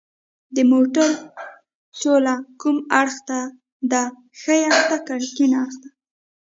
[0.55, 1.09] د موټر
[2.01, 3.39] توله کوم اړخ ته
[3.91, 4.03] ده
[4.39, 5.89] ښي اړخ که کیڼ اړخ ته